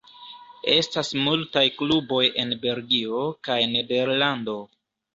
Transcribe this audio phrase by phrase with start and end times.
[0.75, 4.61] Estas multaj kluboj en Belgio kaj Nederlando.